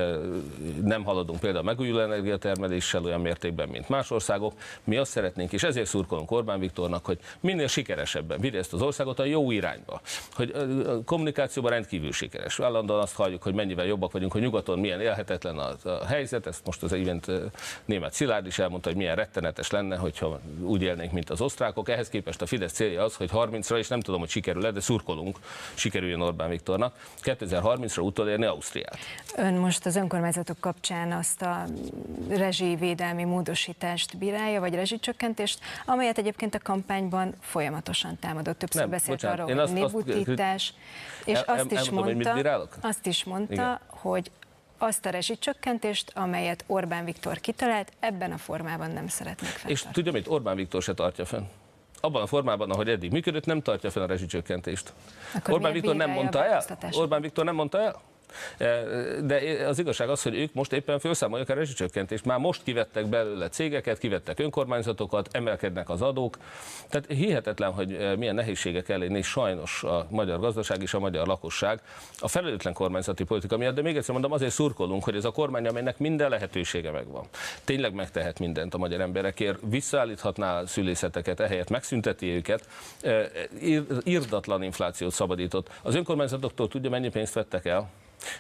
[0.83, 4.53] nem haladunk például megújuló energiatermeléssel olyan mértékben, mint más országok.
[4.85, 9.19] Mi azt szeretnénk, és ezért szurkolunk Orbán Viktornak, hogy minél sikeresebben vigye ezt az országot
[9.19, 10.01] a jó irányba.
[10.33, 10.51] Hogy
[10.87, 12.61] a kommunikációban rendkívül sikeres.
[12.61, 16.47] Állandóan azt halljuk, hogy mennyivel jobbak vagyunk, hogy nyugaton milyen élhetetlen a, a helyzet.
[16.47, 17.31] Ezt most az imént
[17.85, 21.89] német Szilárd is elmondta, hogy milyen rettenetes lenne, hogyha úgy élnénk, mint az osztrákok.
[21.89, 23.31] Ehhez képest a Fidesz célja az, hogy
[23.77, 25.39] 30-ra, és nem tudom, hogy sikerül-e, de szurkolunk,
[25.75, 28.99] sikerüljön Orbán Viktornak, 2030-ra utolérni Ausztriát.
[29.37, 31.65] Ön most az önkormányzatok kapcsán azt a
[32.29, 38.59] rezsivédelmi módosítást bírálja, vagy rezsicsökkentést, amelyet egyébként a kampányban folyamatosan támadott.
[38.59, 40.75] Többször nem, beszélt bocsánat, arról, hogy néputítás,
[41.25, 43.79] és el, azt, is mondta, azt is mondta, Igen.
[43.89, 44.31] hogy
[44.79, 49.73] azt a rezsicsökkentést, amelyet Orbán Viktor kitalált, ebben a formában nem szeretnék fenntartani.
[49.73, 51.45] És tudja, mit Orbán Viktor se tartja fenn
[52.07, 54.93] abban a formában, ahogy eddig működött, nem tartja fel a rezsicsökkentést.
[55.35, 56.65] Akkor Orbán Viktor nem mondta el?
[56.93, 57.97] Orbán Viktor nem mondta el?
[58.57, 58.83] E,
[59.21, 62.25] De az igazság az, hogy ők most éppen felszámolják a rezsicsökkentést.
[62.25, 66.37] Már most kivettek belőle cégeket, kivettek önkormányzatokat, emelkednek az adók.
[66.89, 71.27] Tehát hihetetlen, hogy e, milyen nehézségek elé néz sajnos a magyar gazdaság és a magyar
[71.27, 71.81] lakosság
[72.19, 73.75] a felelőtlen kormányzati politika miatt.
[73.75, 77.25] De még egyszer mondom, azért szurkolunk, hogy ez a kormány, amelynek minden lehetősége megvan,
[77.65, 82.69] tényleg megtehet mindent a magyar emberekért, visszaállíthatná a szülészeteket, ehelyett megszünteti őket,
[83.03, 83.31] e,
[83.63, 85.71] ír- írdatlan inflációt szabadított.
[85.83, 87.91] Az önkormányzatoktól tudja, mennyi pénzt vettek el?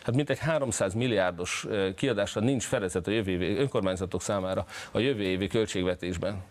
[0.03, 5.47] Hát mintegy 300 milliárdos kiadásra nincs fedezet a jövő évi önkormányzatok számára a jövő évi
[5.47, 6.43] költségvetésben.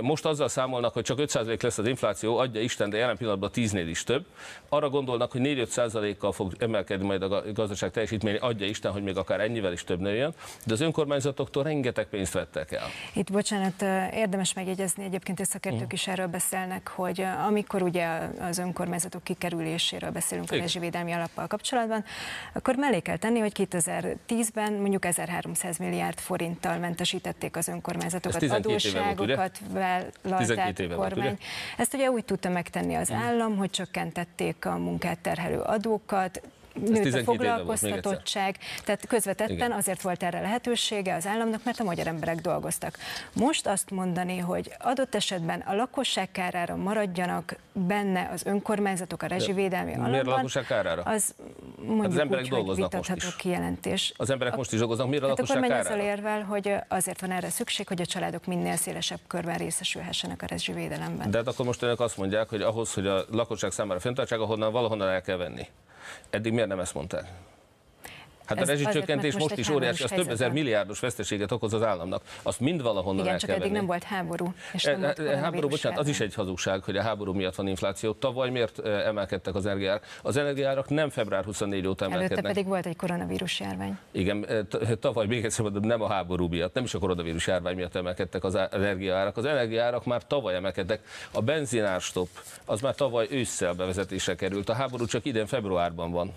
[0.00, 3.86] Most azzal számolnak, hogy csak 5% lesz az infláció, adja Isten, de jelen pillanatban 10-nél
[3.88, 4.26] is több.
[4.68, 9.16] Arra gondolnak, hogy 4-5%-kal fog emelkedni majd a ga- gazdaság teljesítmény, adja Isten, hogy még
[9.16, 10.34] akár ennyivel is több nőjön,
[10.64, 12.86] de az önkormányzatoktól rengeteg pénzt vettek el.
[13.14, 13.82] Itt, bocsánat,
[14.14, 20.50] érdemes megjegyezni, egyébként a szakértők is erről beszélnek, hogy amikor ugye az önkormányzatok kikerüléséről beszélünk
[20.50, 20.66] a Igen.
[20.66, 22.04] rezsivédelmi alappal kapcsolatban,
[22.52, 28.88] akkor mellé kell tenni, hogy 2010-ben mondjuk 1300 milliárd forinttal mentesítették az önkormányzatokat, Ez 12
[28.88, 29.32] éve volt, ugye?
[29.34, 31.26] adósságokat vállalták 12 éve a kormány.
[31.26, 31.36] ugye?
[31.76, 36.40] Ezt ugye úgy tudta megtenni az állam, hogy csökkentették a munkát terhelő adókat,
[36.80, 37.24] nőtt a 12 éve volt, még egyszer.
[37.24, 39.72] foglalkoztatottság, tehát közvetetten Igen.
[39.72, 42.98] azért volt erre lehetősége az államnak, mert a magyar emberek dolgoztak.
[43.32, 49.90] Most azt mondani, hogy adott esetben a lakosság kárára maradjanak benne az önkormányzatok a rezsivédelmi
[49.90, 51.02] miért alapban, lakosság kárára?
[51.02, 51.34] az
[51.86, 53.36] mondjuk emberek úgy, dolgoznak most is.
[53.36, 54.12] kijelentés.
[54.16, 56.16] Az emberek most is dolgoznak, miért a Hát akkor lakosság megy azzal kárára?
[56.16, 61.30] érvel, hogy azért van erre szükség, hogy a családok minél szélesebb körben részesülhessenek a rezsivédelemben.
[61.30, 64.72] De hát akkor most önök azt mondják, hogy ahhoz, hogy a lakosság számára fenntartsák, ahonnan
[64.72, 65.66] valahonnan el kell venni.
[66.30, 67.28] Eddig miért nem ezt mondták?
[68.46, 71.82] Hát Ez a rezsicsökkentés most most is óriási, az több ezer milliárdos veszteséget okoz az
[71.82, 72.22] államnak.
[72.42, 73.78] Azt mind valahonnan Igen, el csak kell eddig venni.
[73.78, 76.96] nem volt háború, és E- nem volt e- Háború, bocsánat, az is egy hazugság, hogy
[76.96, 78.12] a háború miatt van infláció.
[78.12, 80.04] Tavaly miért e, emelkedtek az energiárak?
[80.22, 82.52] Az energiárak nem február 24 óta Előtte emelkednek.
[82.52, 83.98] pedig volt egy koronavírus járvány.
[84.10, 87.76] Igen, e, tavaly még egyszer mondom, nem a háború miatt, nem is a koronavírus járvány
[87.76, 89.36] miatt emelkedtek az energiaárak.
[89.36, 91.00] Az energiaárak már tavaly emelkedtek.
[91.30, 92.28] A benzinárstop
[92.64, 94.68] az már tavaly ősszel bevezetésre került.
[94.68, 96.32] A háború csak idén februárban van.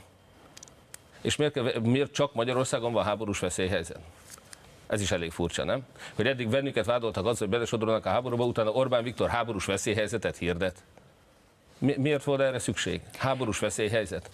[1.21, 3.99] És miért, miért csak Magyarországon van háborús veszélyhelyzet?
[4.87, 5.85] Ez is elég furcsa, nem?
[6.15, 10.83] Hogy eddig bennünket vádoltak azzal, hogy belesodorolnak a háborúba, utána Orbán Viktor háborús veszélyhelyzetet hirdet.
[11.77, 13.01] Mi, miért volt erre szükség?
[13.17, 14.29] Háborús veszélyhelyzet?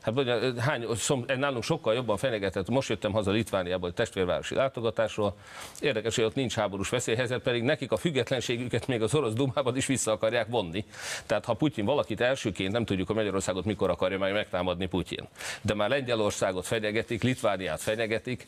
[0.00, 2.68] Hát vagy, hány, szom, nálunk sokkal jobban fenyegetett.
[2.68, 5.36] Most jöttem haza Litvániából egy testvérvárosi látogatásról.
[5.80, 9.86] Érdekes, hogy ott nincs háborús veszélyhelyzet, pedig nekik a függetlenségüket még az orosz dumában is
[9.86, 10.84] vissza akarják vonni.
[11.26, 15.28] Tehát ha Putyin valakit elsőként, nem tudjuk, hogy Magyarországot mikor akarja majd megtámadni Putyin.
[15.62, 18.46] De már Lengyelországot fenyegetik, Litvániát fenyegetik.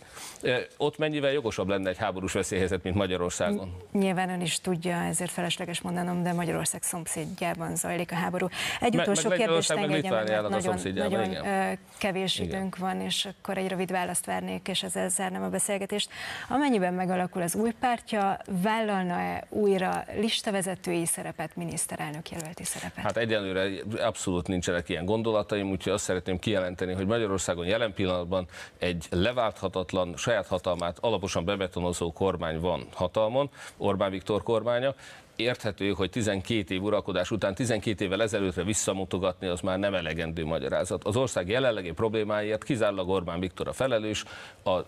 [0.76, 3.76] Ott mennyivel jogosabb lenne egy háborús veszélyhelyzet, mint Magyarországon?
[3.92, 8.48] Nyilván ön is tudja, ezért felesleges mondanom, de Magyarország szomszédjában zajlik a háború.
[8.80, 11.41] Egy Meg- utolsó meg kérdést meg meg, a nagyon, nagyon igen.
[11.98, 12.48] Kevés Igen.
[12.48, 16.10] időnk van, és akkor egy rövid választ várnék, és ezzel zárnám a beszélgetést.
[16.48, 23.04] Amennyiben megalakul az új pártja, vállalna-e újra listavezetői szerepet, miniszterelnök jelölti szerepet?
[23.04, 28.46] Hát egyelőre abszolút nincsenek ilyen gondolataim, úgyhogy azt szeretném kijelenteni, hogy Magyarországon jelen pillanatban
[28.78, 34.94] egy leválthatatlan, saját hatalmát alaposan bebetonozó kormány van hatalmon, Orbán Viktor kormánya.
[35.36, 41.04] Érthető, hogy 12 év uralkodás után 12 évvel ezelőttre visszamutogatni az már nem elegendő magyarázat.
[41.04, 44.24] Az ország jelenlegi problémáiért kizárólag Orbán Viktor a felelős,
[44.64, 44.78] a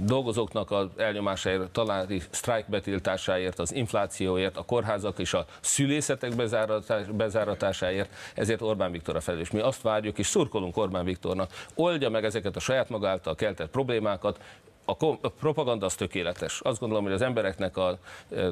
[0.00, 8.10] dolgozóknak az elnyomásáért, talári sztrájk betiltásáért, az inflációért, a kórházak és a szülészetek bezáratás- bezáratásáért,
[8.34, 9.50] ezért Orbán Viktor a felelős.
[9.50, 13.70] Mi azt várjuk és szurkolunk Orbán Viktornak, oldja meg ezeket a saját maga által keltett
[13.70, 14.38] problémákat,
[14.84, 16.60] a, a propaganda az tökéletes.
[16.60, 17.98] Azt gondolom, hogy az embereknek a
[18.36, 18.48] e,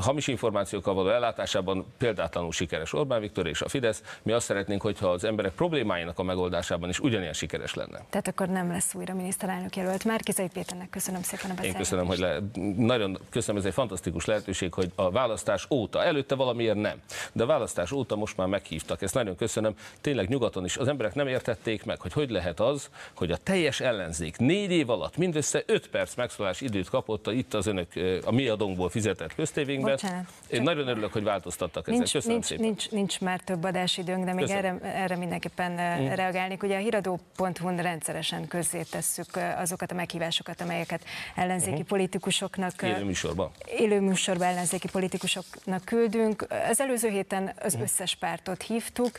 [0.00, 4.02] hamis információkkal való ellátásában példátlanul sikeres Orbán Viktor és a Fidesz.
[4.22, 8.06] Mi azt szeretnénk, hogyha az emberek problémáinak a megoldásában is ugyanilyen sikeres lenne.
[8.10, 10.04] Tehát akkor nem lesz újra miniszterelnök jelölt.
[10.04, 11.90] Márkizai Péternek köszönöm szépen a Én beszélgetést.
[11.90, 12.38] köszönöm, hogy le,
[12.76, 17.00] nagyon köszönöm, ez egy fantasztikus lehetőség, hogy a választás óta, előtte valamiért nem,
[17.32, 19.02] de a választás óta most már meghívtak.
[19.02, 19.74] Ezt nagyon köszönöm.
[20.00, 23.80] Tényleg nyugaton is az emberek nem értették meg, hogy hogy lehet az, hogy a teljes
[23.80, 27.88] ellenzék négy év alatt mindössze 5 perc megszólás időt kapott a, itt az önök
[28.24, 29.92] a mi adónkból fizetett köztévénkben.
[29.92, 31.86] Bocsánat, Én nagyon örülök, hogy változtattak.
[31.86, 32.64] Nincs, Köszönöm nincs, szépen.
[32.64, 34.78] nincs, nincs már több adásidőnk, de még Köszönöm.
[34.82, 36.06] erre, erre mindenképpen mm.
[36.06, 36.62] reagálnék.
[36.62, 41.86] Ugye a híradó.hu-n rendszeresen közzétesszük azokat a meghívásokat, amelyeket ellenzéki uh-huh.
[41.86, 43.50] politikusoknak Élő műsorban.
[43.78, 46.46] élő műsorban ellenzéki politikusoknak küldünk.
[46.68, 49.18] Az előző héten az összes pártot hívtuk.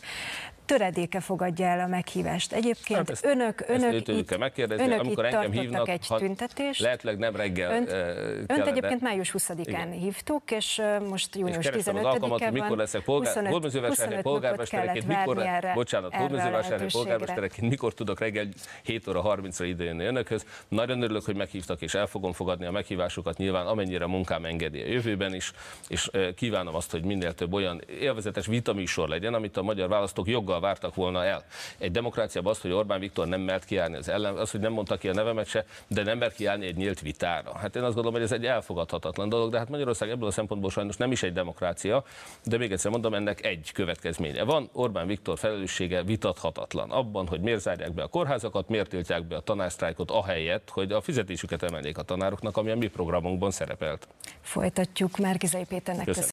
[0.67, 2.53] Töredéke fogadja el a meghívást.
[2.53, 5.89] Egyébként Hát ezt- önök, ezt önök őtőlük itt, kell megkérdezni, önök amikor itt engem hívnak,
[5.89, 6.79] egy ha- tüntetést.
[6.79, 8.69] Lehetőleg nem reggel Önt, eh, önt kellene.
[8.69, 9.91] egyébként május 20-án Igen.
[9.91, 12.77] hívtuk, és most június kerestem az 15-e alkalmat, hogy mikor van.
[12.77, 16.87] leszek polgár, 25 hódmezővásárhely 25 polgármestereként, napot mikor, erre- bocsánat, lehetőségre.
[16.91, 18.47] polgármestereként, mikor tudok reggel
[18.83, 20.45] 7 óra 30-ra idejönni önökhöz.
[20.67, 24.81] Nagyon örülök, hogy meghívtak, és el fogom fogadni a meghívásukat nyilván, amennyire a munkám engedi
[24.81, 25.51] a jövőben is,
[25.87, 30.56] és kívánom azt, hogy minél több olyan élvezetes vitaműsor legyen, amit a magyar választók joggal
[30.59, 31.43] vártak volna el.
[31.77, 34.97] Egy demokráciában az, hogy Orbán Viktor nem mert kiállni az ellen, az, hogy nem mondta
[34.97, 37.57] ki a nevemet se, de nem mer kiállni egy nyílt vitára.
[37.57, 40.69] Hát én azt gondolom, hogy ez egy elfogadhatatlan dolog, de hát Magyarország ebből a szempontból
[40.69, 42.03] sajnos nem is egy demokrácia,
[42.43, 44.69] de még egyszer mondom, ennek egy következménye van.
[44.73, 49.39] Orbán Viktor felelőssége vitathatatlan abban, hogy miért zárják be a kórházakat, miért tiltják be a
[49.39, 54.07] tanársztrájkot, ahelyett, hogy a fizetésüket emeljék a tanároknak, ami a mi programunkban szerepelt.
[54.41, 56.05] Folytatjuk Márkizai Péternek.
[56.05, 56.25] Köszönöm.